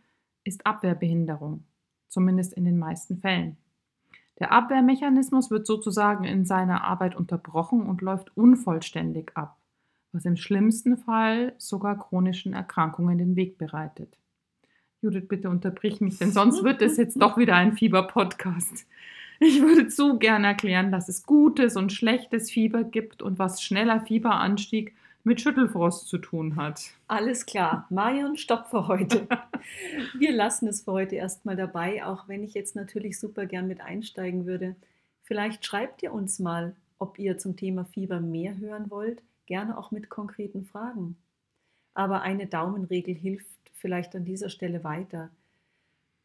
ist 0.44 0.66
Abwehrbehinderung, 0.66 1.64
zumindest 2.08 2.52
in 2.52 2.66
den 2.66 2.76
meisten 2.76 3.16
Fällen. 3.16 3.56
Der 4.38 4.52
Abwehrmechanismus 4.52 5.50
wird 5.50 5.66
sozusagen 5.66 6.24
in 6.24 6.44
seiner 6.44 6.84
Arbeit 6.84 7.16
unterbrochen 7.16 7.86
und 7.86 8.02
läuft 8.02 8.36
unvollständig 8.36 9.30
ab 9.34 9.55
was 10.16 10.24
im 10.24 10.36
schlimmsten 10.36 10.96
Fall 10.96 11.52
sogar 11.58 11.98
chronischen 11.98 12.54
Erkrankungen 12.54 13.18
den 13.18 13.36
Weg 13.36 13.58
bereitet. 13.58 14.16
Judith, 15.02 15.28
bitte 15.28 15.50
unterbrich 15.50 16.00
mich, 16.00 16.18
denn 16.18 16.32
sonst 16.32 16.64
wird 16.64 16.80
es 16.80 16.96
jetzt 16.96 17.20
doch 17.20 17.36
wieder 17.36 17.54
ein 17.54 17.76
Fieber-Podcast. 17.76 18.86
Ich 19.38 19.60
würde 19.60 19.88
zu 19.88 20.18
gern 20.18 20.44
erklären, 20.44 20.90
dass 20.90 21.10
es 21.10 21.24
gutes 21.24 21.76
und 21.76 21.92
schlechtes 21.92 22.50
Fieber 22.50 22.82
gibt 22.82 23.20
und 23.20 23.38
was 23.38 23.60
schneller 23.60 24.00
Fieberanstieg 24.00 24.94
mit 25.22 25.42
Schüttelfrost 25.42 26.08
zu 26.08 26.16
tun 26.16 26.56
hat. 26.56 26.80
Alles 27.08 27.44
klar. 27.44 27.86
Marion, 27.90 28.38
stopp 28.38 28.68
für 28.70 28.88
heute. 28.88 29.28
Wir 30.18 30.32
lassen 30.32 30.66
es 30.68 30.84
für 30.84 30.92
heute 30.92 31.16
erstmal 31.16 31.56
dabei, 31.56 32.06
auch 32.06 32.28
wenn 32.28 32.42
ich 32.42 32.54
jetzt 32.54 32.74
natürlich 32.74 33.20
super 33.20 33.44
gern 33.44 33.68
mit 33.68 33.82
einsteigen 33.82 34.46
würde. 34.46 34.76
Vielleicht 35.24 35.66
schreibt 35.66 36.02
ihr 36.02 36.14
uns 36.14 36.38
mal, 36.38 36.74
ob 36.98 37.18
ihr 37.18 37.36
zum 37.36 37.56
Thema 37.56 37.84
Fieber 37.84 38.20
mehr 38.20 38.56
hören 38.56 38.90
wollt 38.90 39.20
gerne 39.46 39.78
auch 39.78 39.90
mit 39.90 40.08
konkreten 40.08 40.64
Fragen. 40.64 41.16
Aber 41.94 42.22
eine 42.22 42.46
Daumenregel 42.46 43.14
hilft 43.14 43.48
vielleicht 43.72 44.14
an 44.14 44.24
dieser 44.24 44.50
Stelle 44.50 44.84
weiter. 44.84 45.30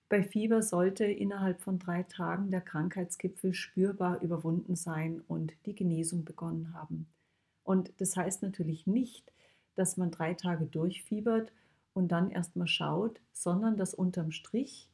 Bei 0.10 0.24
Fieber 0.24 0.62
sollte 0.62 1.06
innerhalb 1.06 1.62
von 1.62 1.80
drei 1.80 2.04
Tagen 2.04 2.52
der 2.52 2.60
Krankheitsgipfel 2.60 3.54
spürbar 3.54 4.22
überwunden 4.22 4.76
sein 4.76 5.22
und 5.28 5.54
die 5.66 5.74
Genesung 5.74 6.26
begonnen 6.26 6.74
haben. 6.74 7.08
Und 7.64 7.94
das 8.02 8.18
heißt 8.18 8.42
natürlich 8.42 8.88
nicht, 8.88 9.32
dass 9.76 9.96
man 9.96 10.12
drei 10.12 10.34
Tage 10.34 10.66
durchfiebert 10.66 11.54
und 11.94 12.10
dann 12.12 12.30
erstmal 12.30 12.68
schaut, 12.68 13.22
sondern 13.32 13.78
dass 13.78 13.94
unterm 13.94 14.32
Strich 14.32 14.90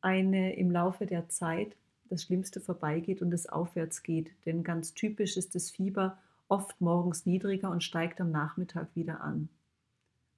eine 0.00 0.56
im 0.56 0.70
Laufe 0.70 1.04
der 1.04 1.28
Zeit 1.28 1.76
das 2.08 2.22
Schlimmste 2.22 2.60
vorbeigeht 2.60 3.22
und 3.22 3.32
es 3.32 3.46
aufwärts 3.46 4.02
geht. 4.02 4.30
Denn 4.46 4.64
ganz 4.64 4.94
typisch 4.94 5.36
ist 5.36 5.54
das 5.54 5.70
Fieber 5.70 6.18
oft 6.50 6.80
morgens 6.80 7.26
niedriger 7.26 7.70
und 7.70 7.84
steigt 7.84 8.20
am 8.20 8.30
Nachmittag 8.30 8.88
wieder 8.94 9.20
an. 9.20 9.48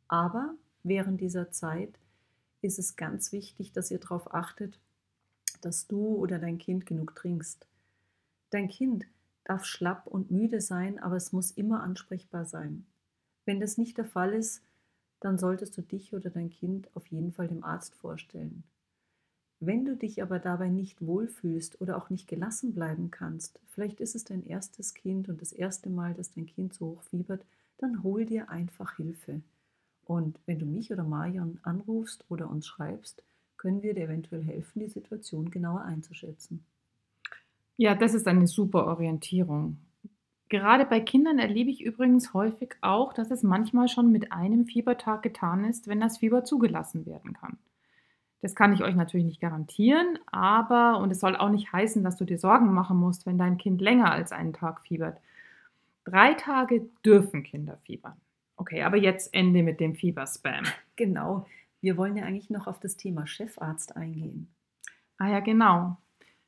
Aber 0.08 0.54
während 0.82 1.20
dieser 1.20 1.50
Zeit 1.50 1.98
ist 2.60 2.78
es 2.78 2.96
ganz 2.96 3.32
wichtig, 3.32 3.72
dass 3.72 3.90
ihr 3.90 3.98
darauf 3.98 4.34
achtet, 4.34 4.78
dass 5.62 5.86
du 5.86 6.16
oder 6.16 6.38
dein 6.38 6.58
Kind 6.58 6.86
genug 6.86 7.14
trinkst. 7.14 7.66
Dein 8.50 8.68
Kind 8.68 9.06
darf 9.44 9.64
schlapp 9.64 10.06
und 10.06 10.30
müde 10.30 10.60
sein, 10.60 10.98
aber 10.98 11.16
es 11.16 11.32
muss 11.32 11.50
immer 11.50 11.82
ansprechbar 11.82 12.44
sein. 12.44 12.86
Wenn 13.44 13.58
das 13.58 13.78
nicht 13.78 13.96
der 13.96 14.04
Fall 14.04 14.34
ist, 14.34 14.62
dann 15.20 15.38
solltest 15.38 15.76
du 15.78 15.82
dich 15.82 16.14
oder 16.14 16.30
dein 16.30 16.50
Kind 16.50 16.94
auf 16.94 17.06
jeden 17.06 17.32
Fall 17.32 17.48
dem 17.48 17.64
Arzt 17.64 17.94
vorstellen. 17.94 18.64
Wenn 19.64 19.84
du 19.84 19.94
dich 19.94 20.20
aber 20.24 20.40
dabei 20.40 20.70
nicht 20.70 21.06
wohlfühlst 21.06 21.80
oder 21.80 21.96
auch 21.96 22.10
nicht 22.10 22.26
gelassen 22.26 22.74
bleiben 22.74 23.12
kannst, 23.12 23.60
vielleicht 23.68 24.00
ist 24.00 24.16
es 24.16 24.24
dein 24.24 24.44
erstes 24.44 24.92
Kind 24.92 25.28
und 25.28 25.40
das 25.40 25.52
erste 25.52 25.88
Mal, 25.88 26.14
dass 26.14 26.32
dein 26.32 26.46
Kind 26.46 26.74
so 26.74 26.86
hoch 26.86 27.02
fiebert, 27.04 27.46
dann 27.78 28.02
hol 28.02 28.26
dir 28.26 28.50
einfach 28.50 28.96
Hilfe. 28.96 29.40
Und 30.04 30.40
wenn 30.46 30.58
du 30.58 30.66
mich 30.66 30.92
oder 30.92 31.04
Marion 31.04 31.60
anrufst 31.62 32.24
oder 32.28 32.50
uns 32.50 32.66
schreibst, 32.66 33.22
können 33.56 33.84
wir 33.84 33.94
dir 33.94 34.06
eventuell 34.06 34.42
helfen, 34.42 34.80
die 34.80 34.88
Situation 34.88 35.52
genauer 35.52 35.82
einzuschätzen. 35.82 36.64
Ja, 37.76 37.94
das 37.94 38.14
ist 38.14 38.26
eine 38.26 38.48
super 38.48 38.88
Orientierung. 38.88 39.76
Gerade 40.48 40.86
bei 40.86 40.98
Kindern 40.98 41.38
erlebe 41.38 41.70
ich 41.70 41.84
übrigens 41.84 42.34
häufig 42.34 42.74
auch, 42.80 43.12
dass 43.12 43.30
es 43.30 43.44
manchmal 43.44 43.86
schon 43.86 44.10
mit 44.10 44.32
einem 44.32 44.66
Fiebertag 44.66 45.22
getan 45.22 45.64
ist, 45.64 45.86
wenn 45.86 46.00
das 46.00 46.18
Fieber 46.18 46.42
zugelassen 46.42 47.06
werden 47.06 47.34
kann. 47.34 47.58
Das 48.42 48.56
kann 48.56 48.72
ich 48.72 48.82
euch 48.82 48.96
natürlich 48.96 49.24
nicht 49.24 49.40
garantieren, 49.40 50.18
aber 50.26 50.98
und 50.98 51.12
es 51.12 51.20
soll 51.20 51.36
auch 51.36 51.48
nicht 51.48 51.72
heißen, 51.72 52.02
dass 52.02 52.16
du 52.16 52.24
dir 52.24 52.38
Sorgen 52.38 52.74
machen 52.74 52.98
musst, 52.98 53.24
wenn 53.24 53.38
dein 53.38 53.56
Kind 53.56 53.80
länger 53.80 54.10
als 54.10 54.32
einen 54.32 54.52
Tag 54.52 54.80
fiebert. 54.80 55.20
Drei 56.04 56.34
Tage 56.34 56.88
dürfen 57.04 57.44
Kinder 57.44 57.78
fiebern. 57.84 58.16
Okay, 58.56 58.82
aber 58.82 58.96
jetzt 58.96 59.32
Ende 59.32 59.62
mit 59.62 59.80
dem 59.80 59.94
Fieberspam. 59.94 60.64
Genau. 60.96 61.46
Wir 61.80 61.96
wollen 61.96 62.16
ja 62.16 62.24
eigentlich 62.24 62.50
noch 62.50 62.66
auf 62.68 62.78
das 62.78 62.96
Thema 62.96 63.26
Chefarzt 63.26 63.96
eingehen. 63.96 64.48
Ah 65.18 65.30
ja, 65.30 65.40
genau. 65.40 65.96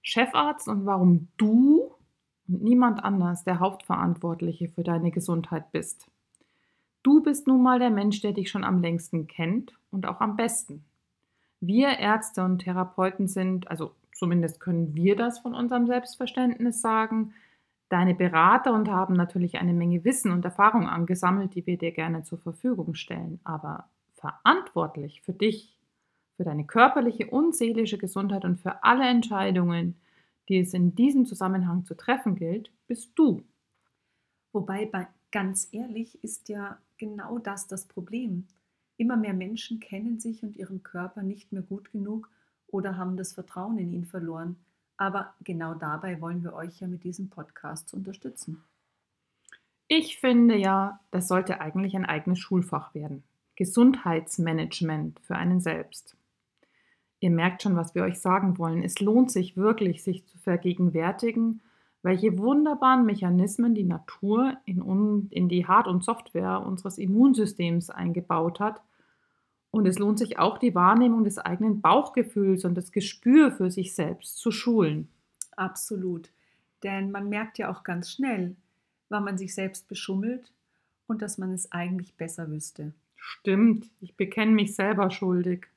Chefarzt 0.02 0.68
und 0.68 0.86
warum 0.86 1.28
du 1.38 1.90
und 2.46 2.62
niemand 2.62 3.02
anders 3.02 3.42
der 3.42 3.58
Hauptverantwortliche 3.58 4.68
für 4.68 4.84
deine 4.84 5.10
Gesundheit 5.10 5.72
bist. 5.72 6.06
Du 7.02 7.22
bist 7.22 7.46
nun 7.46 7.62
mal 7.62 7.78
der 7.78 7.90
Mensch, 7.90 8.20
der 8.20 8.32
dich 8.32 8.50
schon 8.50 8.64
am 8.64 8.80
längsten 8.80 9.26
kennt 9.26 9.74
und 9.90 10.06
auch 10.06 10.20
am 10.20 10.36
besten. 10.36 10.84
Wir 11.61 11.99
Ärzte 11.99 12.44
und 12.44 12.58
Therapeuten 12.58 13.28
sind, 13.28 13.68
also 13.70 13.92
zumindest 14.12 14.61
können 14.61 14.94
wir 14.94 15.16
das 15.16 15.38
von 15.38 15.54
unserem 15.54 15.87
Selbstverständnis 15.87 16.80
sagen, 16.80 17.34
deine 17.88 18.14
Berater 18.14 18.73
und 18.73 18.88
haben 18.88 19.14
natürlich 19.14 19.58
eine 19.58 19.73
Menge 19.73 20.04
Wissen 20.04 20.32
und 20.32 20.44
Erfahrung 20.44 20.88
angesammelt, 20.88 21.54
die 21.54 21.66
wir 21.66 21.78
dir 21.78 21.92
gerne 21.92 22.25
zur 22.25 22.38
Verfügung 22.38 22.94
stellen. 22.94 23.40
Aber 23.44 23.88
verantwortlich 24.14 25.23
für 25.23 25.32
dich, 25.32 25.78
für 26.37 26.44
deine 26.44 26.64
körperliche 26.66 27.26
und 27.26 27.54
seelische 27.54 27.99
Gesundheit 27.99 28.44
und 28.44 28.56
für 28.56 28.82
alle 28.82 29.06
Entscheidungen, 29.06 29.96
die 30.49 30.58
es 30.58 30.75
in 30.75 30.94
diesem 30.94 31.26
Zusammenhang 31.26 31.84
zu 31.84 31.94
treffen 31.94 32.34
gilt, 32.34 32.70
bist 32.87 33.12
du. 33.14 33.42
Wobei, 34.52 34.87
bei, 34.87 35.06
ganz 35.30 35.68
ehrlich, 35.73 36.23
ist 36.23 36.49
ja 36.49 36.78
genau 36.99 37.38
das 37.38 37.66
das 37.66 37.87
Problem. 37.87 38.46
Immer 38.96 39.16
mehr 39.16 39.34
Menschen 39.34 39.80
kennen 39.80 40.20
sich 40.20 40.42
und 40.42 40.56
ihren 40.56 40.82
Körper 40.82 41.22
nicht 41.22 41.52
mehr 41.52 41.62
gut 41.62 41.90
genug 41.90 42.30
oder 42.68 42.96
haben 42.96 43.16
das 43.16 43.32
Vertrauen 43.32 43.78
in 43.78 43.92
ihn 43.92 44.04
verloren. 44.04 44.56
Aber 44.96 45.34
genau 45.42 45.74
dabei 45.74 46.20
wollen 46.20 46.42
wir 46.44 46.54
euch 46.54 46.80
ja 46.80 46.86
mit 46.86 47.04
diesem 47.04 47.28
Podcast 47.28 47.92
unterstützen. 47.94 48.62
Ich 49.88 50.18
finde 50.18 50.57
ja, 50.57 51.00
das 51.11 51.28
sollte 51.28 51.61
eigentlich 51.61 51.94
ein 51.96 52.07
eigenes 52.07 52.38
Schulfach 52.38 52.94
werden. 52.94 53.22
Gesundheitsmanagement 53.57 55.20
für 55.20 55.37
einen 55.37 55.61
selbst. 55.61 56.16
Ihr 57.20 57.30
merkt 57.30 57.62
schon, 57.62 57.76
was 57.76 57.94
wir 57.94 58.02
euch 58.02 58.20
sagen 58.20 58.59
wollen. 58.59 58.83
Es 58.83 59.00
lohnt 59.00 59.30
sich 59.30 59.57
wirklich, 59.57 60.02
sich 60.02 60.26
zu 60.26 60.38
vergegenwärtigen, 60.38 61.62
welche 62.05 62.37
wunderbaren 62.37 63.07
Mechanismen 63.07 63.75
die 63.75 63.83
Natur 63.83 64.59
in, 64.67 65.29
in 65.31 65.49
die 65.49 65.67
Hard- 65.67 65.88
und 65.88 66.05
Software 66.05 66.61
unseres 66.61 66.99
Immunsystems 66.99 67.88
eingebaut 67.88 68.61
hat. 68.61 68.83
Und 69.71 69.87
es 69.87 69.99
lohnt 69.99 70.19
sich 70.19 70.38
auch, 70.38 70.59
die 70.59 70.75
Wahrnehmung 70.75 71.25
des 71.25 71.38
eigenen 71.38 71.81
Bauchgefühls 71.81 72.67
und 72.67 72.75
das 72.75 72.93
Gespür 72.93 73.53
für 73.53 73.71
sich 73.71 73.95
selbst 73.95 74.37
zu 74.37 74.51
schulen. 74.51 75.09
Absolut. 75.57 76.31
Denn 76.83 77.11
man 77.11 77.31
merkt 77.31 77.57
ja 77.57 77.73
auch 77.73 77.83
ganz 77.85 78.11
schnell, 78.11 78.55
wann 79.09 79.25
man 79.25 79.38
sich 79.38 79.55
selbst 79.55 79.88
beschummelt 79.88 80.53
und 81.07 81.23
dass 81.23 81.38
man 81.38 81.53
es 81.53 81.73
eigentlich 81.73 82.14
besser 82.17 82.51
wüsste. 82.51 82.93
Stimmt, 83.17 83.90
ich 84.01 84.14
bekenne 84.14 84.53
mich 84.53 84.75
selber 84.75 85.11
schuldig. 85.11 85.69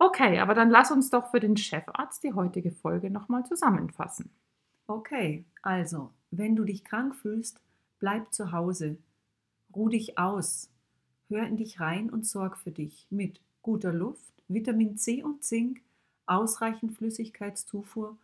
Okay, 0.00 0.40
aber 0.40 0.54
dann 0.54 0.68
lass 0.70 0.90
uns 0.90 1.10
doch 1.10 1.30
für 1.30 1.38
den 1.38 1.56
Chefarzt 1.56 2.24
die 2.24 2.32
heutige 2.32 2.72
Folge 2.72 3.08
nochmal 3.08 3.46
zusammenfassen. 3.46 4.32
Okay, 4.86 5.44
also, 5.62 6.10
wenn 6.30 6.56
du 6.56 6.64
dich 6.64 6.84
krank 6.84 7.14
fühlst, 7.14 7.60
bleib 7.98 8.32
zu 8.32 8.52
Hause. 8.52 8.96
Ruh 9.74 9.88
dich 9.88 10.18
aus. 10.18 10.70
Hör 11.28 11.46
in 11.46 11.56
dich 11.56 11.80
rein 11.80 12.10
und 12.10 12.26
sorg 12.26 12.58
für 12.58 12.72
dich 12.72 13.06
mit 13.10 13.40
guter 13.62 13.92
Luft, 13.92 14.32
Vitamin 14.48 14.98
C 14.98 15.22
und 15.22 15.42
Zink, 15.44 15.80
ausreichend 16.26 16.96
Flüssigkeitszufuhr, 16.96 18.16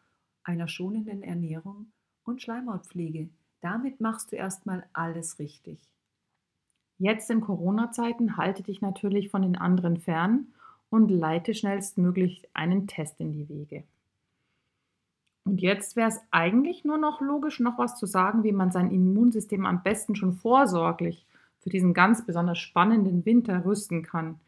einer 0.42 0.68
schonenden 0.68 1.22
Ernährung 1.22 1.86
und 2.24 2.42
Schleimhautpflege. 2.42 3.28
Damit 3.60 4.00
machst 4.00 4.32
du 4.32 4.36
erstmal 4.36 4.84
alles 4.92 5.38
richtig. 5.38 5.78
Jetzt 6.98 7.30
in 7.30 7.40
Corona-Zeiten 7.40 8.36
halte 8.36 8.62
dich 8.62 8.80
natürlich 8.80 9.30
von 9.30 9.42
den 9.42 9.56
anderen 9.56 9.98
fern 9.98 10.48
und 10.90 11.10
leite 11.10 11.54
schnellstmöglich 11.54 12.48
einen 12.54 12.86
Test 12.88 13.20
in 13.20 13.32
die 13.32 13.48
Wege. 13.48 13.84
Und 15.48 15.62
jetzt 15.62 15.96
wäre 15.96 16.10
es 16.10 16.20
eigentlich 16.30 16.84
nur 16.84 16.98
noch 16.98 17.22
logisch, 17.22 17.58
noch 17.58 17.78
was 17.78 17.96
zu 17.96 18.04
sagen, 18.04 18.44
wie 18.44 18.52
man 18.52 18.70
sein 18.70 18.90
Immunsystem 18.90 19.64
am 19.64 19.82
besten 19.82 20.14
schon 20.14 20.34
vorsorglich 20.34 21.24
für 21.60 21.70
diesen 21.70 21.94
ganz 21.94 22.26
besonders 22.26 22.58
spannenden 22.58 23.24
Winter 23.24 23.64
rüsten 23.64 24.02
kann. 24.02 24.38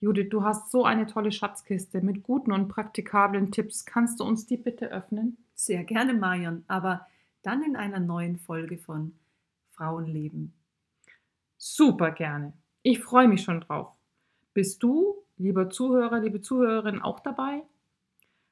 Judith, 0.00 0.30
du 0.30 0.42
hast 0.42 0.72
so 0.72 0.84
eine 0.84 1.06
tolle 1.06 1.30
Schatzkiste 1.30 2.00
mit 2.00 2.24
guten 2.24 2.50
und 2.50 2.66
praktikablen 2.66 3.52
Tipps. 3.52 3.84
Kannst 3.84 4.18
du 4.18 4.24
uns 4.24 4.46
die 4.46 4.56
bitte 4.56 4.90
öffnen? 4.90 5.36
Sehr 5.54 5.84
gerne, 5.84 6.12
Marion, 6.12 6.64
aber 6.66 7.06
dann 7.42 7.62
in 7.62 7.76
einer 7.76 8.00
neuen 8.00 8.36
Folge 8.36 8.78
von 8.78 9.14
Frauenleben. 9.76 10.52
Super 11.56 12.10
gerne. 12.10 12.52
Ich 12.82 12.98
freue 12.98 13.28
mich 13.28 13.42
schon 13.42 13.60
drauf. 13.60 13.92
Bist 14.54 14.82
du, 14.82 15.14
lieber 15.36 15.70
Zuhörer, 15.70 16.18
liebe 16.18 16.40
Zuhörerin, 16.40 17.00
auch 17.00 17.20
dabei? 17.20 17.62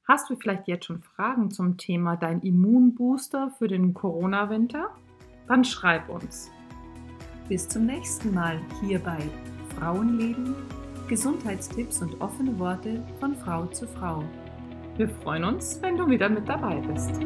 Hast 0.09 0.31
du 0.31 0.37
vielleicht 0.37 0.69
jetzt 0.69 0.87
schon 0.87 1.03
Fragen 1.03 1.51
zum 1.51 1.79
Thema 1.79 2.16
dein 2.16 2.40
Immunbooster 2.40 3.51
für 3.59 3.66
den 3.66 3.92
Corona-Winter? 3.92 4.90
Dann 5.49 5.64
schreib 5.64 6.09
uns. 6.09 6.49
Bis 7.49 7.69
zum 7.69 7.87
nächsten 7.87 8.33
Mal 8.33 8.61
hier 8.81 9.01
bei 9.01 9.19
Frauenleben, 9.77 10.55
Gesundheitstipps 11.09 12.03
und 12.03 12.21
offene 12.21 12.57
Worte 12.61 13.03
von 13.19 13.35
Frau 13.35 13.66
zu 13.66 13.88
Frau. 13.88 14.23
Wir 14.97 15.09
freuen 15.09 15.42
uns, 15.42 15.83
wenn 15.83 15.97
du 15.97 16.09
wieder 16.09 16.29
mit 16.29 16.49
dabei 16.49 16.77
bist. 16.77 17.21